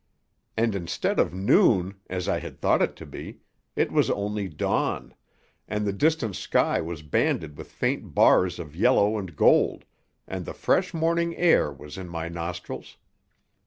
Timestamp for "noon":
1.31-1.93